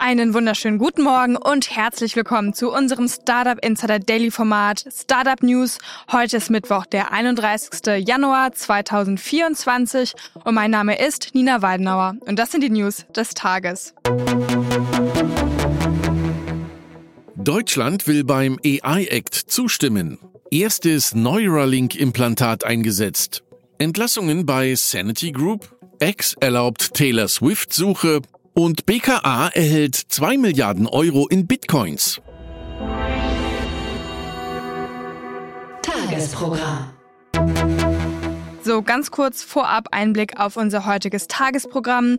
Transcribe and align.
einen 0.00 0.32
wunderschönen 0.32 0.78
guten 0.78 1.02
Morgen 1.02 1.36
und 1.36 1.76
herzlich 1.76 2.16
willkommen 2.16 2.54
zu 2.54 2.72
unserem 2.72 3.06
Startup 3.06 3.62
Insider 3.62 3.98
Daily 3.98 4.30
Format 4.30 4.86
Startup 4.92 5.42
News. 5.42 5.76
Heute 6.10 6.38
ist 6.38 6.50
Mittwoch, 6.50 6.86
der 6.86 7.12
31. 7.12 8.06
Januar 8.06 8.52
2024 8.52 10.14
und 10.44 10.54
mein 10.54 10.70
Name 10.70 10.98
ist 10.98 11.34
Nina 11.34 11.60
Weidenauer 11.60 12.16
und 12.20 12.38
das 12.38 12.50
sind 12.50 12.62
die 12.62 12.70
News 12.70 13.04
des 13.14 13.34
Tages. 13.34 13.94
Deutschland 17.36 18.06
will 18.06 18.24
beim 18.24 18.58
AI 18.64 19.04
Act 19.04 19.34
zustimmen. 19.34 20.18
Erstes 20.50 21.14
Neuralink-Implantat 21.14 22.64
eingesetzt. 22.64 23.44
Entlassungen 23.78 24.46
bei 24.46 24.74
Sanity 24.74 25.30
Group. 25.30 25.76
X 26.00 26.34
erlaubt 26.40 26.94
Taylor 26.94 27.28
Swift-Suche 27.28 28.22
und 28.54 28.86
BKA 28.86 29.48
erhält 29.48 29.94
2 29.94 30.36
Milliarden 30.36 30.86
Euro 30.86 31.26
in 31.28 31.46
Bitcoins. 31.46 32.20
Tagesprogramm. 35.82 36.90
So, 38.62 38.82
ganz 38.82 39.10
kurz 39.10 39.42
vorab 39.42 39.88
Einblick 39.90 40.38
auf 40.38 40.56
unser 40.56 40.86
heutiges 40.86 41.28
Tagesprogramm. 41.28 42.18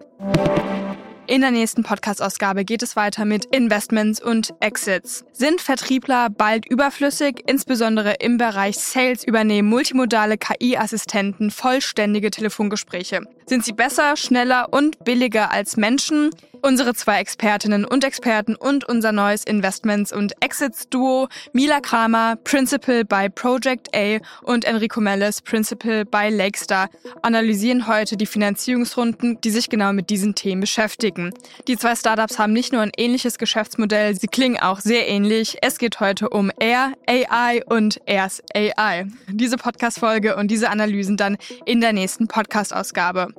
In 1.27 1.39
der 1.39 1.51
nächsten 1.51 1.83
Podcast-Ausgabe 1.83 2.65
geht 2.65 2.83
es 2.83 2.97
weiter 2.97 3.23
mit 3.23 3.45
Investments 3.55 4.21
und 4.21 4.53
Exits. 4.59 5.23
Sind 5.31 5.61
Vertriebler 5.61 6.29
bald 6.29 6.65
überflüssig? 6.65 7.43
Insbesondere 7.47 8.15
im 8.19 8.37
Bereich 8.37 8.77
Sales 8.77 9.23
übernehmen 9.23 9.69
multimodale 9.69 10.37
KI-Assistenten 10.37 11.49
vollständige 11.49 12.31
Telefongespräche. 12.31 13.21
Sind 13.45 13.65
sie 13.65 13.73
besser, 13.73 14.15
schneller 14.15 14.69
und 14.71 15.03
billiger 15.03 15.51
als 15.51 15.77
Menschen? 15.77 16.31
Unsere 16.63 16.93
zwei 16.93 17.19
Expertinnen 17.19 17.85
und 17.85 18.03
Experten 18.03 18.55
und 18.55 18.87
unser 18.87 19.11
neues 19.11 19.43
Investments- 19.43 20.13
und 20.13 20.33
Exits-Duo 20.41 21.27
Mila 21.53 21.79
Kramer, 21.79 22.35
Principal 22.35 23.03
bei 23.03 23.29
Project 23.29 23.89
A 23.95 24.19
und 24.43 24.63
Enrico 24.65 25.01
Mellis, 25.01 25.41
Principal 25.41 26.05
bei 26.05 26.29
Lakestar, 26.29 26.89
analysieren 27.23 27.87
heute 27.87 28.15
die 28.15 28.27
Finanzierungsrunden, 28.27 29.41
die 29.41 29.49
sich 29.49 29.69
genau 29.69 29.91
mit 29.91 30.11
diesen 30.11 30.35
Themen 30.35 30.61
beschäftigen. 30.61 31.33
Die 31.67 31.77
zwei 31.77 31.95
Startups 31.95 32.37
haben 32.37 32.53
nicht 32.53 32.71
nur 32.71 32.83
ein 32.83 32.91
ähnliches 32.95 33.39
Geschäftsmodell, 33.39 34.15
sie 34.15 34.27
klingen 34.27 34.59
auch 34.59 34.81
sehr 34.81 35.07
ähnlich. 35.07 35.57
Es 35.63 35.79
geht 35.79 35.99
heute 35.99 36.29
um 36.29 36.51
Air, 36.59 36.93
AI 37.07 37.63
und 37.65 37.99
Airs 38.05 38.43
AI. 38.53 39.07
Diese 39.27 39.57
Podcast-Folge 39.57 40.35
und 40.35 40.49
diese 40.51 40.69
Analysen 40.69 41.17
dann 41.17 41.37
in 41.65 41.81
der 41.81 41.93
nächsten 41.93 42.27
Podcast-Ausgabe. 42.27 43.33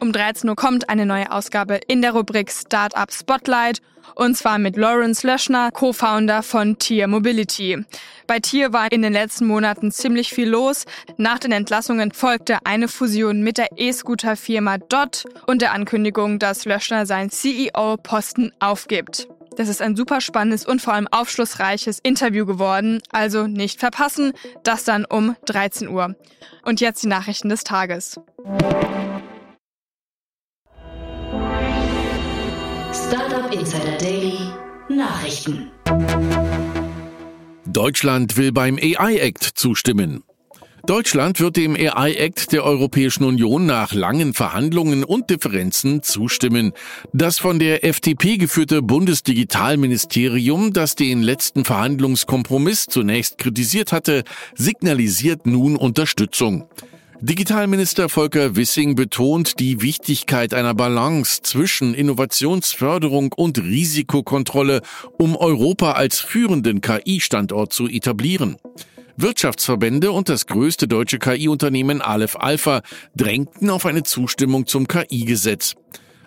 Um 0.00 0.12
13 0.12 0.48
Uhr 0.48 0.56
kommt 0.56 0.88
eine 0.88 1.06
neue 1.06 1.30
Ausgabe 1.32 1.80
in 1.88 2.02
der 2.02 2.12
Rubrik 2.12 2.50
Startup 2.50 3.10
Spotlight 3.10 3.80
und 4.14 4.36
zwar 4.36 4.58
mit 4.58 4.76
Lawrence 4.76 5.26
Löschner, 5.26 5.70
Co-Founder 5.72 6.42
von 6.42 6.78
Tier 6.78 7.08
Mobility. 7.08 7.84
Bei 8.26 8.38
Tier 8.38 8.72
war 8.72 8.90
in 8.92 9.02
den 9.02 9.12
letzten 9.12 9.46
Monaten 9.46 9.90
ziemlich 9.90 10.30
viel 10.30 10.48
los. 10.48 10.84
Nach 11.16 11.38
den 11.38 11.52
Entlassungen 11.52 12.12
folgte 12.12 12.58
eine 12.64 12.88
Fusion 12.88 13.42
mit 13.42 13.58
der 13.58 13.68
E-Scooter-Firma 13.76 14.78
Dot 14.78 15.24
und 15.46 15.62
der 15.62 15.72
Ankündigung, 15.72 16.38
dass 16.38 16.64
Löschner 16.64 17.06
seinen 17.06 17.30
CEO-Posten 17.30 18.52
aufgibt. 18.58 19.28
Das 19.56 19.68
ist 19.68 19.80
ein 19.80 19.96
super 19.96 20.20
spannendes 20.20 20.66
und 20.66 20.82
vor 20.82 20.92
allem 20.92 21.08
aufschlussreiches 21.10 21.98
Interview 22.02 22.44
geworden, 22.44 23.00
also 23.10 23.46
nicht 23.46 23.80
verpassen, 23.80 24.32
das 24.62 24.84
dann 24.84 25.06
um 25.06 25.34
13 25.46 25.88
Uhr. 25.88 26.14
Und 26.62 26.80
jetzt 26.80 27.02
die 27.02 27.08
Nachrichten 27.08 27.48
des 27.48 27.64
Tages. 27.64 28.20
Startup 32.92 33.52
Insider 33.52 33.96
Daily 33.98 34.38
Nachrichten. 34.88 35.70
Deutschland 37.64 38.36
will 38.36 38.52
beim 38.52 38.76
AI 38.76 39.16
Act 39.16 39.42
zustimmen. 39.42 40.22
Deutschland 40.86 41.40
wird 41.40 41.56
dem 41.56 41.74
AI 41.74 42.14
Act 42.14 42.52
der 42.52 42.62
Europäischen 42.62 43.24
Union 43.24 43.66
nach 43.66 43.92
langen 43.92 44.34
Verhandlungen 44.34 45.02
und 45.02 45.30
Differenzen 45.30 46.04
zustimmen. 46.04 46.72
Das 47.12 47.40
von 47.40 47.58
der 47.58 47.84
FDP 47.84 48.36
geführte 48.36 48.82
Bundesdigitalministerium, 48.82 50.72
das 50.72 50.94
den 50.94 51.22
letzten 51.22 51.64
Verhandlungskompromiss 51.64 52.86
zunächst 52.86 53.36
kritisiert 53.38 53.90
hatte, 53.90 54.22
signalisiert 54.54 55.44
nun 55.44 55.74
Unterstützung. 55.74 56.68
Digitalminister 57.20 58.08
Volker 58.08 58.54
Wissing 58.54 58.94
betont 58.94 59.58
die 59.58 59.82
Wichtigkeit 59.82 60.54
einer 60.54 60.74
Balance 60.74 61.42
zwischen 61.42 61.94
Innovationsförderung 61.94 63.32
und 63.32 63.58
Risikokontrolle, 63.58 64.82
um 65.18 65.34
Europa 65.34 65.92
als 65.92 66.20
führenden 66.20 66.80
KI-Standort 66.80 67.72
zu 67.72 67.88
etablieren. 67.88 68.56
Wirtschaftsverbände 69.16 70.12
und 70.12 70.28
das 70.28 70.46
größte 70.46 70.88
deutsche 70.88 71.18
KI-Unternehmen 71.18 72.02
Aleph 72.02 72.36
Alpha 72.36 72.82
drängten 73.16 73.70
auf 73.70 73.86
eine 73.86 74.02
Zustimmung 74.02 74.66
zum 74.66 74.86
KI-Gesetz. 74.86 75.74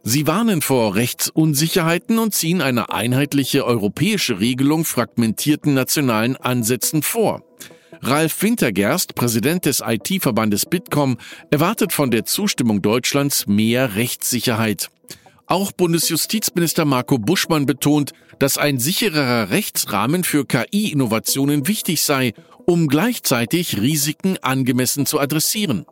Sie 0.03 0.27
warnen 0.27 0.61
vor 0.61 0.95
Rechtsunsicherheiten 0.95 2.19
und 2.19 2.33
ziehen 2.33 2.61
eine 2.61 2.91
einheitliche 2.91 3.65
europäische 3.65 4.39
Regelung 4.39 4.85
fragmentierten 4.85 5.73
nationalen 5.73 6.35
Ansätzen 6.37 7.03
vor. 7.03 7.43
Ralf 8.01 8.41
Wintergerst, 8.41 9.15
Präsident 9.15 9.65
des 9.65 9.83
IT-Verbandes 9.85 10.65
Bitkom, 10.65 11.17
erwartet 11.51 11.91
von 11.91 12.11
der 12.11 12.23
Zustimmung 12.23 12.81
Deutschlands 12.81 13.45
mehr 13.47 13.95
Rechtssicherheit. 13.95 14.89
Auch 15.47 15.71
Bundesjustizminister 15.71 16.85
Marco 16.85 17.17
Buschmann 17.17 17.65
betont, 17.65 18.13
dass 18.37 18.57
ein 18.57 18.79
sichererer 18.79 19.49
Rechtsrahmen 19.49 20.23
für 20.23 20.45
KI-Innovationen 20.45 21.67
wichtig 21.67 22.01
sei, 22.03 22.33
um 22.69 22.87
gleichzeitig 22.87 23.81
Risiken 23.81 24.37
angemessen 24.43 25.07
zu 25.07 25.19
adressieren. 25.19 25.87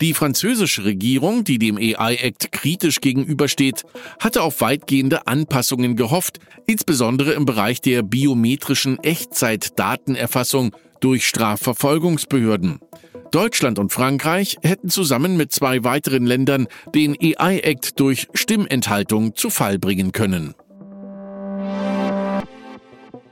Die 0.00 0.14
französische 0.14 0.84
Regierung, 0.84 1.44
die 1.44 1.58
dem 1.58 1.76
AI-Act 1.76 2.52
kritisch 2.52 3.02
gegenübersteht, 3.02 3.84
hatte 4.18 4.42
auf 4.42 4.62
weitgehende 4.62 5.26
Anpassungen 5.26 5.94
gehofft, 5.94 6.40
insbesondere 6.66 7.34
im 7.34 7.44
Bereich 7.44 7.82
der 7.82 8.02
biometrischen 8.02 8.98
Echtzeitdatenerfassung 9.02 10.74
durch 11.00 11.26
Strafverfolgungsbehörden. 11.26 12.80
Deutschland 13.30 13.78
und 13.78 13.92
Frankreich 13.92 14.56
hätten 14.62 14.88
zusammen 14.88 15.36
mit 15.36 15.52
zwei 15.52 15.84
weiteren 15.84 16.24
Ländern 16.24 16.66
den 16.94 17.14
AI-Act 17.20 18.00
durch 18.00 18.28
Stimmenthaltung 18.32 19.34
zu 19.34 19.50
Fall 19.50 19.78
bringen 19.78 20.12
können. 20.12 20.54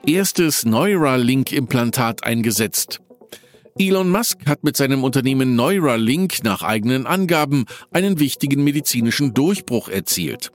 Erstes 0.07 0.67
Neuralink-Implantat 0.67 2.25
eingesetzt. 2.25 3.01
Elon 3.79 4.11
Musk 4.11 4.47
hat 4.47 4.63
mit 4.63 4.77
seinem 4.77 5.03
Unternehmen 5.03 5.57
Neuralink 5.57 6.45
nach 6.45 6.63
eigenen 6.63 7.07
Angaben 7.07 7.65
einen 7.91 8.19
wichtigen 8.19 8.63
medizinischen 8.63 9.33
Durchbruch 9.33 9.89
erzielt. 9.89 10.53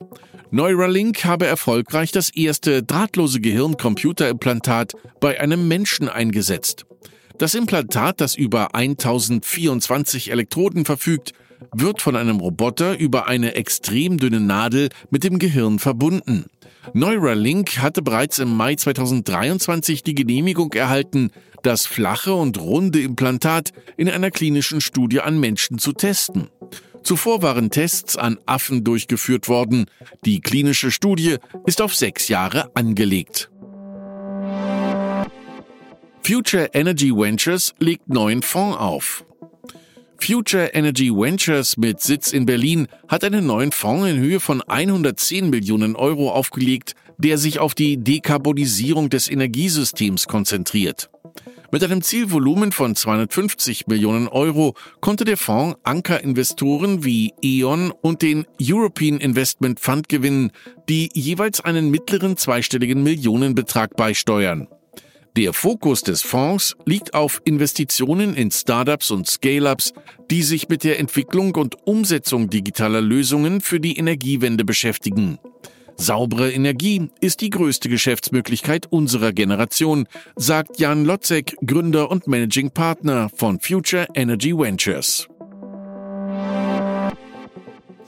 Neuralink 0.52 1.24
habe 1.24 1.46
erfolgreich 1.46 2.12
das 2.12 2.30
erste 2.30 2.84
drahtlose 2.84 3.40
Gehirn-Computer-Implantat 3.40 4.94
bei 5.20 5.40
einem 5.40 5.66
Menschen 5.66 6.08
eingesetzt. 6.08 6.86
Das 7.38 7.54
Implantat, 7.56 8.20
das 8.20 8.36
über 8.36 8.74
1024 8.76 10.30
Elektroden 10.30 10.84
verfügt, 10.84 11.32
wird 11.74 12.00
von 12.02 12.14
einem 12.14 12.38
Roboter 12.38 12.98
über 12.98 13.26
eine 13.26 13.56
extrem 13.56 14.18
dünne 14.18 14.40
Nadel 14.40 14.90
mit 15.10 15.24
dem 15.24 15.40
Gehirn 15.40 15.80
verbunden. 15.80 16.46
Neuralink 16.92 17.78
hatte 17.78 18.02
bereits 18.02 18.38
im 18.38 18.56
Mai 18.56 18.74
2023 18.74 20.02
die 20.02 20.14
Genehmigung 20.14 20.72
erhalten, 20.72 21.30
das 21.62 21.86
flache 21.86 22.34
und 22.34 22.58
runde 22.58 23.00
Implantat 23.00 23.72
in 23.96 24.08
einer 24.08 24.30
klinischen 24.30 24.80
Studie 24.80 25.20
an 25.20 25.38
Menschen 25.38 25.78
zu 25.78 25.92
testen. 25.92 26.48
Zuvor 27.02 27.42
waren 27.42 27.70
Tests 27.70 28.16
an 28.16 28.38
Affen 28.46 28.84
durchgeführt 28.84 29.48
worden. 29.48 29.86
Die 30.24 30.40
klinische 30.40 30.90
Studie 30.90 31.36
ist 31.66 31.80
auf 31.80 31.94
sechs 31.94 32.28
Jahre 32.28 32.70
angelegt. 32.74 33.50
Future 36.22 36.70
Energy 36.74 37.10
Ventures 37.10 37.74
legt 37.78 38.08
neuen 38.08 38.42
Fonds 38.42 38.78
auf. 38.78 39.24
Future 40.22 40.74
Energy 40.74 41.10
Ventures 41.10 41.76
mit 41.76 42.00
Sitz 42.00 42.32
in 42.32 42.46
Berlin 42.46 42.88
hat 43.08 43.24
einen 43.24 43.46
neuen 43.46 43.72
Fonds 43.72 44.08
in 44.08 44.18
Höhe 44.18 44.38
von 44.38 44.62
110 44.62 45.50
Millionen 45.50 45.96
Euro 45.96 46.30
aufgelegt, 46.30 46.94
der 47.18 47.38
sich 47.38 47.58
auf 47.58 47.74
die 47.74 47.96
Dekarbonisierung 47.96 49.08
des 49.08 49.30
Energiesystems 49.30 50.26
konzentriert. 50.26 51.10
Mit 51.72 51.84
einem 51.84 52.02
Zielvolumen 52.02 52.72
von 52.72 52.96
250 52.96 53.86
Millionen 53.86 54.26
Euro 54.28 54.74
konnte 55.00 55.24
der 55.24 55.36
Fonds 55.36 55.78
Ankerinvestoren 55.84 57.04
wie 57.04 57.32
E.ON 57.42 57.92
und 57.92 58.22
den 58.22 58.46
European 58.60 59.18
Investment 59.18 59.80
Fund 59.80 60.08
gewinnen, 60.08 60.50
die 60.88 61.10
jeweils 61.14 61.60
einen 61.60 61.90
mittleren 61.90 62.36
zweistelligen 62.36 63.02
Millionenbetrag 63.02 63.96
beisteuern. 63.96 64.68
Der 65.36 65.52
Fokus 65.52 66.02
des 66.02 66.22
Fonds 66.22 66.76
liegt 66.86 67.14
auf 67.14 67.40
Investitionen 67.44 68.34
in 68.34 68.50
Startups 68.50 69.12
und 69.12 69.28
Scale-ups, 69.28 69.92
die 70.28 70.42
sich 70.42 70.68
mit 70.68 70.82
der 70.82 70.98
Entwicklung 70.98 71.54
und 71.54 71.86
Umsetzung 71.86 72.50
digitaler 72.50 73.00
Lösungen 73.00 73.60
für 73.60 73.78
die 73.78 73.96
Energiewende 73.96 74.64
beschäftigen. 74.64 75.38
Saubere 75.96 76.50
Energie 76.50 77.10
ist 77.20 77.42
die 77.42 77.50
größte 77.50 77.88
Geschäftsmöglichkeit 77.88 78.86
unserer 78.90 79.32
Generation, 79.32 80.08
sagt 80.34 80.80
Jan 80.80 81.04
Lotzek, 81.04 81.56
Gründer 81.64 82.10
und 82.10 82.26
Managing 82.26 82.70
Partner 82.70 83.30
von 83.34 83.60
Future 83.60 84.08
Energy 84.14 84.56
Ventures. 84.56 85.28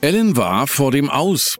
Ellen 0.01 0.35
war 0.35 0.67
vor 0.67 0.91
dem 0.91 1.09
Aus. 1.09 1.59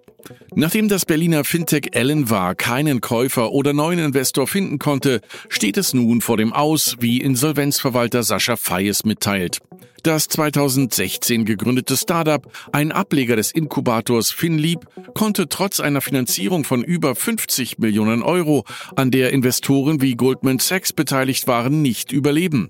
Nachdem 0.55 0.87
das 0.87 1.05
Berliner 1.05 1.43
Fintech 1.43 1.89
Ellen 1.93 2.29
war 2.29 2.53
keinen 2.53 3.01
Käufer 3.01 3.51
oder 3.51 3.73
neuen 3.73 3.99
Investor 3.99 4.47
finden 4.47 4.77
konnte, 4.77 5.21
steht 5.49 5.77
es 5.77 5.93
nun 5.93 6.21
vor 6.21 6.37
dem 6.37 6.53
Aus, 6.53 6.97
wie 6.99 7.19
Insolvenzverwalter 7.19 8.21
Sascha 8.21 8.55
Feyes 8.55 9.03
mitteilt. 9.03 9.59
Das 10.03 10.27
2016 10.27 11.45
gegründete 11.45 11.97
Startup, 11.97 12.45
ein 12.71 12.91
Ableger 12.91 13.35
des 13.35 13.51
Inkubators 13.51 14.31
FinLeap, 14.31 14.85
konnte 15.13 15.47
trotz 15.47 15.79
einer 15.79 16.01
Finanzierung 16.01 16.65
von 16.65 16.83
über 16.83 17.15
50 17.15 17.79
Millionen 17.79 18.21
Euro, 18.21 18.65
an 18.95 19.11
der 19.11 19.31
Investoren 19.31 20.01
wie 20.01 20.15
Goldman 20.15 20.59
Sachs 20.59 20.93
beteiligt 20.93 21.47
waren, 21.47 21.81
nicht 21.81 22.11
überleben. 22.11 22.69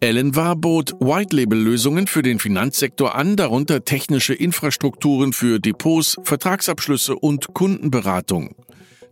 Ellenvar 0.00 0.54
bot 0.54 0.92
White-Label-Lösungen 1.00 2.06
für 2.06 2.22
den 2.22 2.38
Finanzsektor 2.38 3.16
an, 3.16 3.34
darunter 3.34 3.84
technische 3.84 4.32
Infrastrukturen 4.32 5.32
für 5.32 5.58
Depots, 5.58 6.18
Vertragsabschlüsse 6.22 7.16
und 7.16 7.52
Kundenberatung. 7.52 8.54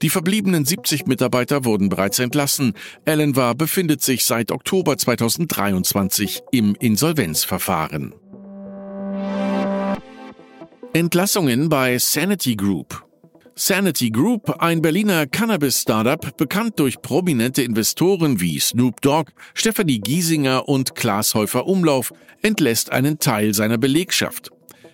Die 0.03 0.11
verbliebenen 0.11 0.65
70 0.65 1.07
Mitarbeiter 1.07 1.65
wurden 1.65 1.89
bereits 1.89 2.21
entlassen. 2.21 2.75
Ellenvar 3.05 3.57
befindet 3.57 4.01
sich 4.03 4.25
seit 4.25 4.53
Oktober 4.53 4.97
2023 4.97 6.43
im 6.53 6.77
Insolvenzverfahren. 6.79 8.15
Entlassungen 10.93 11.69
bei 11.69 11.99
Sanity 11.99 12.55
Group. 12.55 13.06
Sanity 13.59 14.11
Group, 14.11 14.57
ein 14.59 14.83
Berliner 14.83 15.27
Cannabis-Startup, 15.27 16.37
bekannt 16.37 16.79
durch 16.79 17.01
prominente 17.01 17.63
Investoren 17.63 18.39
wie 18.39 18.61
Snoop 18.61 19.01
Dogg, 19.01 19.33
Stephanie 19.55 19.99
Giesinger 19.99 20.69
und 20.69 20.95
Klaas 20.95 21.35
Häufer 21.35 21.67
Umlauf, 21.67 22.13
entlässt 22.43 22.93
einen 22.93 23.19
Teil 23.19 23.55
seiner 23.55 23.79
Belegschaft. 23.79 24.51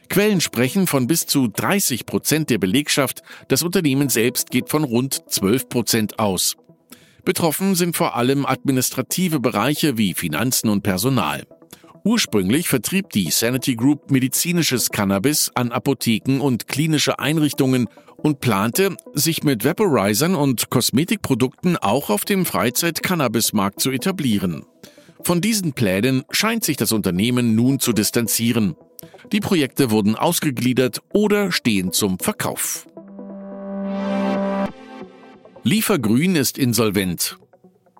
Quellen 0.08 0.40
sprechen 0.40 0.86
von 0.86 1.08
bis 1.08 1.26
zu 1.26 1.48
30 1.48 2.06
Prozent 2.06 2.50
der 2.50 2.58
Belegschaft, 2.58 3.22
das 3.48 3.64
Unternehmen 3.64 4.08
selbst 4.08 4.52
geht 4.52 4.68
von 4.68 4.84
rund 4.84 5.24
12 5.28 5.68
Prozent 5.68 6.18
aus. 6.20 6.54
Betroffen 7.24 7.74
sind 7.74 7.96
vor 7.96 8.14
allem 8.14 8.46
administrative 8.46 9.40
Bereiche 9.40 9.98
wie 9.98 10.14
Finanzen 10.14 10.68
und 10.68 10.82
Personal. 10.82 11.48
Ursprünglich 12.04 12.68
vertrieb 12.68 13.10
die 13.10 13.30
Sanity 13.30 13.76
Group 13.76 14.10
medizinisches 14.10 14.90
Cannabis 14.90 15.52
an 15.54 15.70
Apotheken 15.70 16.40
und 16.40 16.66
klinische 16.66 17.20
Einrichtungen 17.20 17.88
und 18.16 18.40
plante, 18.40 18.96
sich 19.14 19.44
mit 19.44 19.64
Vaporizern 19.64 20.34
und 20.34 20.68
Kosmetikprodukten 20.68 21.76
auch 21.76 22.10
auf 22.10 22.24
dem 22.24 22.44
Freizeit-Cannabis-Markt 22.44 23.80
zu 23.80 23.92
etablieren. 23.92 24.64
Von 25.22 25.40
diesen 25.40 25.74
Plänen 25.74 26.24
scheint 26.30 26.64
sich 26.64 26.76
das 26.76 26.90
Unternehmen 26.90 27.54
nun 27.54 27.78
zu 27.78 27.92
distanzieren. 27.92 28.74
Die 29.30 29.40
Projekte 29.40 29.92
wurden 29.92 30.16
ausgegliedert 30.16 31.00
oder 31.12 31.52
stehen 31.52 31.92
zum 31.92 32.18
Verkauf. 32.18 32.86
Liefergrün 35.62 36.34
ist 36.34 36.58
insolvent. 36.58 37.38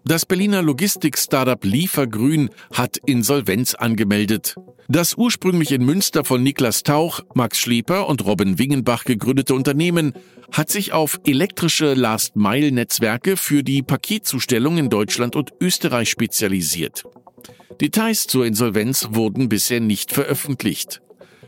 Das 0.05 0.27
Berliner 0.27 0.63
Logistik-Startup 0.63 1.65
Liefergrün 1.65 2.51
hat 2.73 2.97
Insolvenz 3.07 3.75
angemeldet. 3.75 4.57
Das 4.89 5.15
ursprünglich 5.15 5.71
in 5.71 5.85
Münster 5.85 6.25
von 6.25 6.43
Niklas 6.43 6.83
Tauch, 6.83 7.21
Max 7.35 7.59
Schleper 7.59 8.09
und 8.09 8.25
Robin 8.25 8.59
Wingenbach 8.59 9.05
gegründete 9.05 9.55
Unternehmen 9.55 10.13
hat 10.51 10.71
sich 10.71 10.93
auf 10.93 11.21
elektrische 11.25 11.95
Last-Mile-Netzwerke 11.95 13.37
für 13.37 13.63
die 13.63 13.83
Paketzustellung 13.83 14.77
in 14.77 14.91
Deutschland 14.91 15.37
und 15.37 15.53
Österreich 15.61 16.11
spezialisiert. 16.11 17.05
Details 17.81 18.27
zur 18.27 18.45
Insolvenz 18.45 19.09
wurden 19.13 19.49
bisher 19.49 19.81
nicht 19.81 20.13
veröffentlicht. 20.13 21.01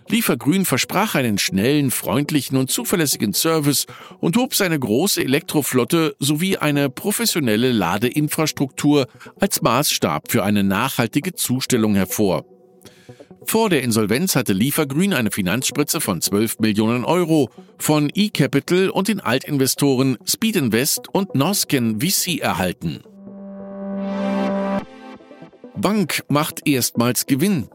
Liefergrün 0.09 0.65
versprach 0.65 1.15
einen 1.15 1.39
schnellen, 1.39 1.91
freundlichen 1.91 2.57
und 2.59 2.71
zuverlässigen 2.71 3.33
Service 3.33 3.87
und 4.21 4.37
hob 4.37 4.55
seine 4.55 4.79
große 4.79 5.23
Elektroflotte 5.23 6.15
sowie 6.19 6.59
eine 6.59 6.91
professionelle 6.91 7.73
Ladeinfrastruktur 7.73 9.07
als 9.41 9.63
Maßstab 9.63 10.31
für 10.31 10.45
eine 10.45 10.63
nachhaltige 10.63 11.35
Zustellung 11.35 11.95
hervor. 11.95 12.45
Vor 13.47 13.71
der 13.71 13.83
Insolvenz 13.83 14.37
hatte 14.37 14.53
Liefergrün 14.53 15.13
eine 15.13 15.31
Finanzspritze 15.31 16.01
von 16.01 16.21
12 16.21 16.61
Millionen 16.61 17.05
Euro 17.05 17.51
von 17.79 18.11
eCapital 18.15 18.91
und 18.91 19.09
den 19.09 19.21
Altinvestoren 19.21 20.17
Speed 20.27 20.57
Invest 20.57 21.09
und 21.13 21.35
Nosken 21.35 22.01
VC 22.01 22.41
erhalten. 22.41 23.01
Bank 25.77 26.23
macht 26.29 26.67
erstmals 26.67 27.27
Gewinn. 27.27 27.69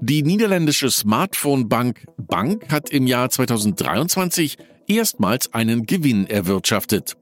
Die 0.00 0.22
niederländische 0.22 0.90
Smartphone-Bank 0.90 2.04
Bank 2.18 2.70
hat 2.70 2.90
im 2.90 3.06
Jahr 3.06 3.30
2023 3.30 4.58
erstmals 4.86 5.54
einen 5.54 5.86
Gewinn 5.86 6.26
erwirtschaftet. 6.26 7.16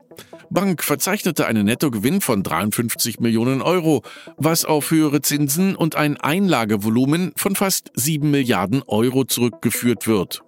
Bank 0.50 0.82
verzeichnete 0.82 1.46
einen 1.46 1.66
Nettogewinn 1.66 2.20
von 2.20 2.42
53 2.42 3.20
Millionen 3.20 3.62
Euro, 3.62 4.02
was 4.36 4.64
auf 4.64 4.90
höhere 4.90 5.22
Zinsen 5.22 5.76
und 5.76 5.96
ein 5.96 6.16
Einlagevolumen 6.16 7.32
von 7.36 7.54
fast 7.54 7.90
7 7.94 8.30
Milliarden 8.30 8.82
Euro 8.86 9.24
zurückgeführt 9.24 10.06
wird. 10.06 10.42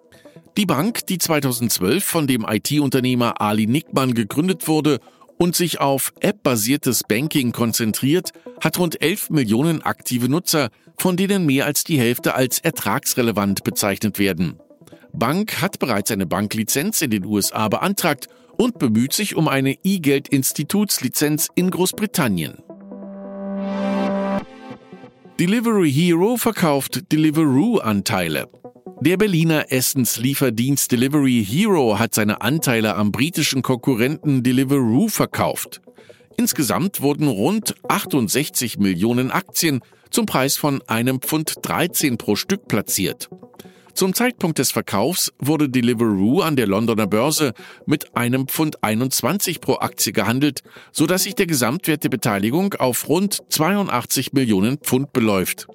Die 0.57 0.67
Bank, 0.67 1.07
die 1.07 1.19
2012 1.19 2.05
von 2.05 2.27
dem 2.27 2.45
IT-Unternehmer 2.49 3.41
Ali 3.41 3.67
Nickmann 3.67 4.15
gegründet 4.15 4.67
wurde 4.69 5.01
und 5.39 5.55
sich 5.55 5.81
auf 5.81 6.13
App-basiertes 6.21 7.03
Banking 7.09 7.53
konzentriert, 7.53 8.33
hat 8.61 8.79
rund 8.79 9.01
11 9.01 9.31
Millionen 9.31 9.83
aktive 9.83 10.29
Nutzer, 10.29 10.71
von 10.99 11.17
denen 11.17 11.47
mehr 11.47 11.67
als 11.67 11.85
die 11.85 11.99
Hälfte 11.99 12.35
als 12.35 12.59
ertragsrelevant 12.59 13.65
bezeichnet 13.65 14.19
werden. 14.19 14.59
Bank 15.13 15.61
hat 15.61 15.79
bereits 15.79 16.11
eine 16.11 16.27
Banklizenz 16.27 17.03
in 17.03 17.11
den 17.11 17.25
USA 17.25 17.69
beantragt 17.69 18.29
und 18.57 18.79
bemüht 18.79 19.13
sich 19.13 19.37
um 19.37 19.49
eine 19.49 19.77
E-Geld-Institutslizenz 19.83 21.49
in 21.55 21.71
Großbritannien. 21.71 22.59
Delivery 25.39 25.93
Hero 25.93 26.37
verkauft 26.37 27.13
Deliveroo-Anteile. 27.13 28.49
Der 29.07 29.17
Berliner 29.17 29.71
Essenslieferdienst 29.71 30.91
Delivery 30.91 31.47
Hero 31.49 31.97
hat 31.97 32.13
seine 32.13 32.41
Anteile 32.41 32.97
am 32.97 33.13
britischen 33.13 33.63
Konkurrenten 33.63 34.43
Deliveroo 34.43 35.07
verkauft. 35.07 35.81
Insgesamt 36.37 37.01
wurden 37.01 37.29
rund 37.29 37.77
68 37.87 38.81
Millionen 38.81 39.31
Aktien 39.31 39.81
zum 40.11 40.27
Preis 40.27 40.57
von 40.57 40.83
einem 40.89 41.21
Pfund 41.21 41.55
13 41.63 42.19
pro 42.19 42.35
Stück 42.35 42.67
platziert. 42.67 43.31
Zum 43.95 44.13
Zeitpunkt 44.13 44.59
des 44.59 44.73
Verkaufs 44.73 45.33
wurde 45.39 45.69
Deliveroo 45.69 46.41
an 46.41 46.57
der 46.57 46.67
Londoner 46.67 47.07
Börse 47.07 47.53
mit 47.87 48.17
einem 48.17 48.49
Pfund 48.49 48.83
21 48.83 49.61
pro 49.61 49.75
Aktie 49.75 50.13
gehandelt, 50.13 50.65
so 50.91 51.07
dass 51.07 51.23
sich 51.23 51.37
der 51.37 51.47
Gesamtwert 51.47 52.03
der 52.03 52.09
Beteiligung 52.09 52.75
auf 52.75 53.09
rund 53.09 53.39
82 53.51 54.33
Millionen 54.33 54.79
Pfund 54.79 55.13
beläuft. 55.13 55.69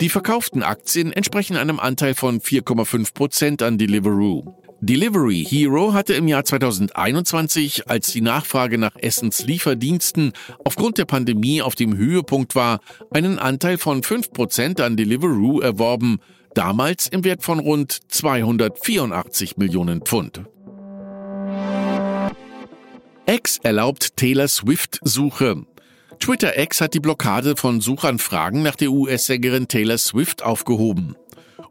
Die 0.00 0.08
verkauften 0.08 0.62
Aktien 0.62 1.12
entsprechen 1.12 1.56
einem 1.56 1.78
Anteil 1.78 2.14
von 2.14 2.40
4,5 2.40 3.12
Prozent 3.12 3.62
an 3.62 3.76
Deliveroo. 3.76 4.54
Delivery 4.80 5.44
Hero 5.46 5.92
hatte 5.92 6.14
im 6.14 6.26
Jahr 6.26 6.42
2021, 6.42 7.86
als 7.90 8.06
die 8.06 8.22
Nachfrage 8.22 8.78
nach 8.78 8.96
Essenslieferdiensten 8.96 10.32
aufgrund 10.64 10.96
der 10.96 11.04
Pandemie 11.04 11.60
auf 11.60 11.74
dem 11.74 11.98
Höhepunkt 11.98 12.54
war, 12.54 12.80
einen 13.10 13.38
Anteil 13.38 13.76
von 13.76 14.00
5% 14.00 14.80
an 14.80 14.96
Deliveroo 14.96 15.60
erworben, 15.60 16.20
damals 16.54 17.06
im 17.06 17.22
Wert 17.24 17.42
von 17.42 17.58
rund 17.58 18.00
284 18.08 19.58
Millionen 19.58 20.00
Pfund. 20.00 20.44
X 23.26 23.58
erlaubt 23.62 24.16
Taylor 24.16 24.48
Swift 24.48 24.98
Suche. 25.04 25.66
Twitter 26.20 26.58
X 26.58 26.82
hat 26.82 26.92
die 26.92 27.00
Blockade 27.00 27.56
von 27.56 27.80
Suchanfragen 27.80 28.62
nach 28.62 28.76
der 28.76 28.92
US-Sängerin 28.92 29.68
Taylor 29.68 29.96
Swift 29.96 30.42
aufgehoben. 30.42 31.16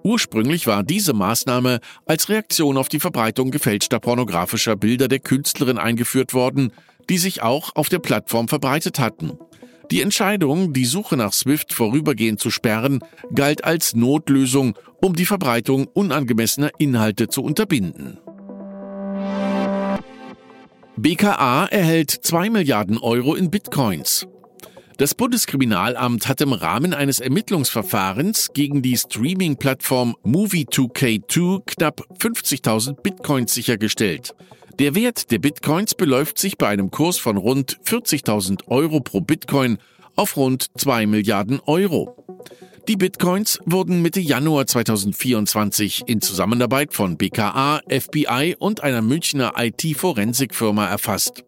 Ursprünglich 0.03 0.65
war 0.65 0.83
diese 0.83 1.13
Maßnahme 1.13 1.79
als 2.07 2.29
Reaktion 2.29 2.75
auf 2.75 2.89
die 2.89 2.99
Verbreitung 2.99 3.51
gefälschter 3.51 3.99
pornografischer 3.99 4.75
Bilder 4.75 5.07
der 5.07 5.19
Künstlerin 5.19 5.77
eingeführt 5.77 6.33
worden, 6.33 6.73
die 7.09 7.19
sich 7.19 7.43
auch 7.43 7.75
auf 7.75 7.89
der 7.89 7.99
Plattform 7.99 8.47
verbreitet 8.47 8.99
hatten. 8.99 9.37
Die 9.91 10.01
Entscheidung, 10.01 10.73
die 10.73 10.85
Suche 10.85 11.15
nach 11.15 11.33
Swift 11.33 11.71
vorübergehend 11.71 12.39
zu 12.39 12.49
sperren, 12.49 12.99
galt 13.33 13.63
als 13.63 13.95
Notlösung, 13.95 14.75
um 14.99 15.15
die 15.15 15.25
Verbreitung 15.25 15.85
unangemessener 15.85 16.71
Inhalte 16.79 17.27
zu 17.27 17.43
unterbinden. 17.43 18.17
BKA 20.97 21.65
erhält 21.67 22.11
2 22.11 22.49
Milliarden 22.49 22.97
Euro 22.97 23.35
in 23.35 23.51
Bitcoins. 23.51 24.27
Das 24.99 25.15
Bundeskriminalamt 25.15 26.27
hat 26.27 26.41
im 26.41 26.51
Rahmen 26.51 26.93
eines 26.93 27.21
Ermittlungsverfahrens 27.21 28.49
gegen 28.53 28.81
die 28.81 28.97
Streaming-Plattform 28.97 30.17
Movie2K2 30.25 31.61
knapp 31.65 32.01
50.000 32.19 33.01
Bitcoins 33.01 33.53
sichergestellt. 33.53 34.35
Der 34.77 34.95
Wert 34.95 35.31
der 35.31 35.39
Bitcoins 35.39 35.95
beläuft 35.95 36.37
sich 36.37 36.57
bei 36.57 36.67
einem 36.67 36.91
Kurs 36.91 37.17
von 37.17 37.37
rund 37.37 37.79
40.000 37.85 38.67
Euro 38.67 38.99
pro 38.99 39.21
Bitcoin 39.21 39.77
auf 40.17 40.35
rund 40.35 40.67
2 40.77 41.05
Milliarden 41.05 41.61
Euro. 41.61 42.25
Die 42.89 42.97
Bitcoins 42.97 43.57
wurden 43.65 44.01
Mitte 44.01 44.19
Januar 44.19 44.67
2024 44.67 46.03
in 46.07 46.19
Zusammenarbeit 46.19 46.93
von 46.93 47.17
BKA, 47.17 47.79
FBI 47.87 48.57
und 48.59 48.83
einer 48.83 49.01
Münchner 49.01 49.53
IT-Forensikfirma 49.55 50.87
erfasst. 50.87 51.45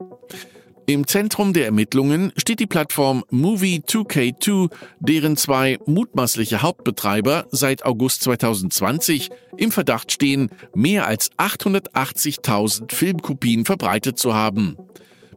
Im 0.91 1.07
Zentrum 1.07 1.53
der 1.53 1.63
Ermittlungen 1.63 2.33
steht 2.35 2.59
die 2.59 2.67
Plattform 2.67 3.23
Movie2K2, 3.31 4.69
deren 4.99 5.37
zwei 5.37 5.79
mutmaßliche 5.85 6.61
Hauptbetreiber 6.61 7.45
seit 7.49 7.85
August 7.85 8.23
2020 8.23 9.29
im 9.55 9.71
Verdacht 9.71 10.11
stehen, 10.11 10.49
mehr 10.75 11.07
als 11.07 11.31
880.000 11.37 12.93
Filmkopien 12.93 13.63
verbreitet 13.63 14.19
zu 14.19 14.33
haben. 14.33 14.75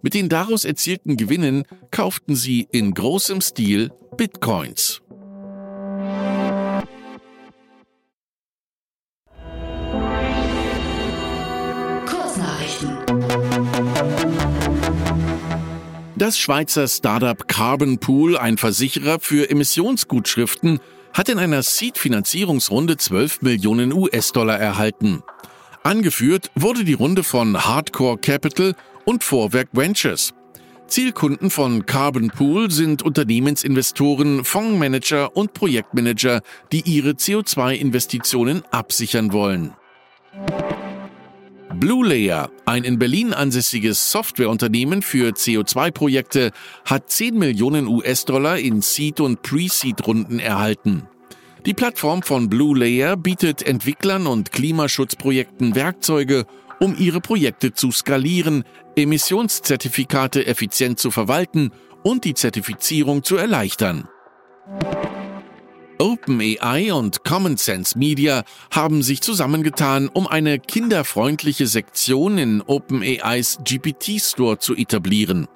Mit 0.02 0.14
den 0.14 0.28
daraus 0.28 0.64
erzielten 0.64 1.16
Gewinnen 1.16 1.62
kauften 1.92 2.34
sie 2.34 2.66
in 2.72 2.92
großem 2.92 3.40
Stil 3.40 3.92
Bitcoins. 4.16 5.03
Das 16.16 16.38
Schweizer 16.38 16.86
Startup 16.86 17.48
Carbon 17.48 17.98
Pool, 17.98 18.38
ein 18.38 18.56
Versicherer 18.56 19.18
für 19.18 19.50
Emissionsgutschriften, 19.50 20.78
hat 21.12 21.28
in 21.28 21.40
einer 21.40 21.64
Seed-Finanzierungsrunde 21.64 22.96
12 22.96 23.42
Millionen 23.42 23.92
US-Dollar 23.92 24.56
erhalten. 24.56 25.24
Angeführt 25.82 26.52
wurde 26.54 26.84
die 26.84 26.92
Runde 26.92 27.24
von 27.24 27.64
Hardcore 27.64 28.18
Capital 28.18 28.76
und 29.04 29.24
Vorwerk 29.24 29.70
Ventures. 29.72 30.34
Zielkunden 30.86 31.50
von 31.50 31.84
Carbon 31.84 32.28
Pool 32.28 32.70
sind 32.70 33.02
Unternehmensinvestoren, 33.02 34.44
Fondsmanager 34.44 35.36
und 35.36 35.52
Projektmanager, 35.52 36.42
die 36.70 36.82
ihre 36.82 37.10
CO2-Investitionen 37.10 38.62
absichern 38.70 39.32
wollen. 39.32 39.74
BlueLayer, 41.74 42.50
ein 42.66 42.84
in 42.84 42.98
Berlin 42.98 43.32
ansässiges 43.32 44.10
Softwareunternehmen 44.10 45.02
für 45.02 45.30
CO2-Projekte, 45.32 46.52
hat 46.84 47.10
10 47.10 47.38
Millionen 47.38 47.88
US-Dollar 47.88 48.58
in 48.58 48.80
Seed- 48.80 49.20
und 49.20 49.42
Pre-Seed-Runden 49.42 50.38
erhalten. 50.38 51.08
Die 51.66 51.74
Plattform 51.74 52.22
von 52.22 52.48
BlueLayer 52.48 53.16
bietet 53.16 53.62
Entwicklern 53.62 54.26
und 54.26 54.52
Klimaschutzprojekten 54.52 55.74
Werkzeuge, 55.74 56.46
um 56.80 56.96
ihre 56.98 57.20
Projekte 57.20 57.72
zu 57.72 57.90
skalieren, 57.90 58.64
Emissionszertifikate 58.96 60.46
effizient 60.46 60.98
zu 60.98 61.10
verwalten 61.10 61.72
und 62.02 62.24
die 62.24 62.34
Zertifizierung 62.34 63.24
zu 63.24 63.36
erleichtern. 63.36 64.08
OpenAI 65.98 66.92
und 66.92 67.24
Common 67.24 67.56
Sense 67.56 67.98
Media 67.98 68.44
haben 68.70 69.02
sich 69.02 69.20
zusammengetan, 69.20 70.08
um 70.08 70.26
eine 70.26 70.58
kinderfreundliche 70.58 71.66
Sektion 71.66 72.38
in 72.38 72.62
OpenAIs 72.62 73.58
GPT 73.64 74.20
Store 74.20 74.58
zu 74.58 74.74
etablieren. 74.74 75.48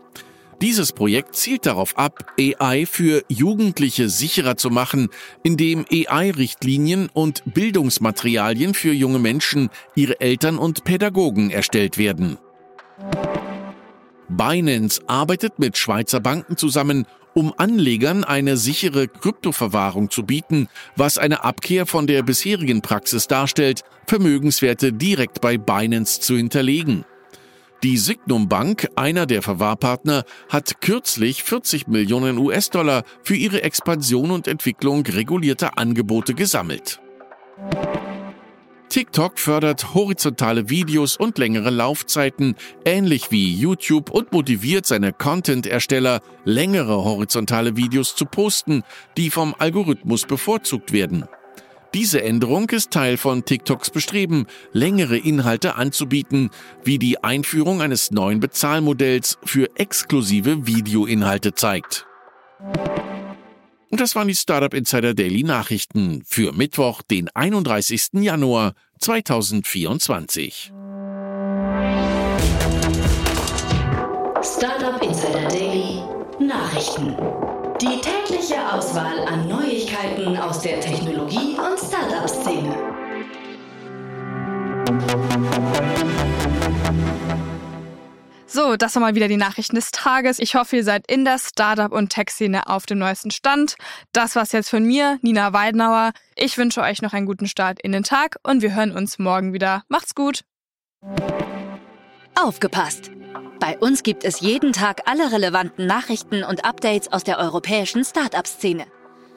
Dieses 0.61 0.92
Projekt 0.92 1.37
zielt 1.37 1.66
darauf 1.66 1.97
ab, 1.97 2.33
AI 2.38 2.85
für 2.85 3.23
Jugendliche 3.28 4.09
sicherer 4.09 4.57
zu 4.57 4.71
machen, 4.71 5.09
indem 5.45 5.85
AI-Richtlinien 5.90 7.09
und 7.12 7.42
Bildungsmaterialien 7.47 8.75
für 8.75 8.92
junge 8.92 9.21
Menschen, 9.21 9.71
ihre 9.95 10.21
Eltern 10.21 10.59
und 10.59 10.83
Pädagogen 10.83 11.50
erstellt 11.50 11.97
werden. 11.97 12.38
Binance 14.28 15.00
arbeitet 15.06 15.58
mit 15.58 15.76
Schweizer 15.78 16.20
Banken 16.20 16.56
zusammen, 16.56 17.06
um 17.35 17.54
Anlegern 17.56 18.25
eine 18.25 18.56
sichere 18.56 19.08
Kryptoverwahrung 19.08 20.11
zu 20.11 20.25
bieten, 20.25 20.68
was 20.97 21.18
eine 21.18 21.44
Abkehr 21.44 21.87
von 21.87 22.06
der 22.06 22.23
bisherigen 22.23 22.82
Praxis 22.82 23.26
darstellt, 23.26 23.82
Vermögenswerte 24.06 24.92
direkt 24.92 25.40
bei 25.40 25.56
Binance 25.56 26.20
zu 26.20 26.37
hinterlegen. 26.37 27.04
Die 27.85 27.97
Signum 27.97 28.49
Bank, 28.49 28.88
einer 28.97 29.25
der 29.25 29.40
Verwahrpartner, 29.40 30.25
hat 30.49 30.80
kürzlich 30.80 31.44
40 31.44 31.87
Millionen 31.87 32.37
US-Dollar 32.37 33.04
für 33.23 33.37
ihre 33.37 33.62
Expansion 33.62 34.32
und 34.32 34.49
Entwicklung 34.49 35.06
regulierter 35.06 35.78
Angebote 35.78 36.35
gesammelt. 36.35 37.00
TikTok 38.88 39.38
fördert 39.38 39.92
horizontale 39.92 40.71
Videos 40.71 41.16
und 41.16 41.37
längere 41.37 41.71
Laufzeiten, 41.71 42.57
ähnlich 42.87 43.30
wie 43.30 43.54
YouTube 43.54 44.11
und 44.11 44.33
motiviert 44.33 44.87
seine 44.87 45.12
Content-Ersteller, 45.12 46.23
längere 46.45 47.04
horizontale 47.04 47.76
Videos 47.76 48.16
zu 48.16 48.25
posten, 48.25 48.83
die 49.16 49.30
vom 49.30 49.54
Algorithmus 49.59 50.25
bevorzugt 50.25 50.92
werden. 50.92 51.26
Diese 51.95 52.23
Änderung 52.23 52.68
ist 52.71 52.90
Teil 52.90 53.16
von 53.16 53.45
TikToks 53.45 53.90
Bestreben, 53.90 54.47
längere 54.73 55.18
Inhalte 55.18 55.75
anzubieten, 55.75 56.50
wie 56.85 56.99
die 56.99 57.23
Einführung 57.23 57.83
eines 57.83 58.11
neuen 58.11 58.40
Bezahlmodells 58.40 59.38
für 59.45 59.68
exklusive 59.76 60.66
Videoinhalte 60.66 61.54
zeigt. 61.54 62.07
Und 63.90 64.00
das 64.00 64.14
waren 64.14 64.28
die 64.28 64.35
Startup 64.35 64.73
Insider 64.75 65.14
Daily 65.14 65.42
Nachrichten 65.42 66.23
für 66.26 66.52
Mittwoch, 66.52 67.00
den 67.02 67.28
31. 67.35 68.09
Januar 68.14 68.75
2024. 69.00 70.73
Startup 74.42 75.02
Insider 75.02 75.49
Daily 75.49 76.02
Nachrichten. 76.38 77.16
Die 77.80 78.00
tägliche 78.00 78.57
Auswahl 78.73 79.21
an 79.26 79.49
Neuigkeiten 79.49 80.37
aus 80.37 80.61
der 80.61 80.80
Technologie- 80.80 81.57
und 81.57 81.78
Startup-Szene. 81.78 82.76
So, 88.50 88.76
das 88.76 88.94
waren 88.94 89.02
mal 89.02 89.14
wieder 89.14 89.28
die 89.28 89.36
Nachrichten 89.36 89.76
des 89.76 89.90
Tages. 89.90 90.38
Ich 90.38 90.54
hoffe, 90.54 90.76
ihr 90.76 90.84
seid 90.84 91.04
in 91.06 91.26
der 91.26 91.38
Startup- 91.38 91.92
und 91.92 92.08
Tech-Szene 92.08 92.66
auf 92.66 92.86
dem 92.86 92.98
neuesten 92.98 93.30
Stand. 93.30 93.74
Das 94.12 94.36
war's 94.36 94.52
jetzt 94.52 94.70
von 94.70 94.82
mir, 94.84 95.18
Nina 95.20 95.52
Weidenauer. 95.52 96.12
Ich 96.34 96.56
wünsche 96.56 96.80
euch 96.80 97.02
noch 97.02 97.12
einen 97.12 97.26
guten 97.26 97.46
Start 97.46 97.78
in 97.82 97.92
den 97.92 98.04
Tag 98.04 98.36
und 98.42 98.62
wir 98.62 98.74
hören 98.74 98.92
uns 98.92 99.18
morgen 99.18 99.52
wieder. 99.52 99.82
Macht's 99.88 100.14
gut! 100.14 100.44
Aufgepasst! 102.42 103.10
Bei 103.60 103.76
uns 103.76 104.02
gibt 104.02 104.24
es 104.24 104.40
jeden 104.40 104.72
Tag 104.72 105.02
alle 105.04 105.30
relevanten 105.30 105.84
Nachrichten 105.84 106.42
und 106.42 106.64
Updates 106.64 107.12
aus 107.12 107.24
der 107.24 107.38
europäischen 107.38 108.02
Startup-Szene. 108.02 108.86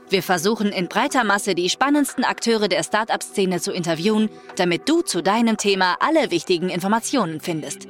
Wir 0.09 0.23
versuchen 0.23 0.71
in 0.71 0.87
breiter 0.87 1.25
Masse 1.25 1.53
die 1.53 1.69
spannendsten 1.69 2.23
Akteure 2.23 2.69
der 2.69 2.83
Startup-Szene 2.83 3.59
zu 3.59 3.73
interviewen, 3.73 4.29
damit 4.55 4.87
du 4.87 5.01
zu 5.01 5.21
deinem 5.21 5.57
Thema 5.57 5.97
alle 5.99 6.31
wichtigen 6.31 6.69
Informationen 6.69 7.41
findest. 7.41 7.89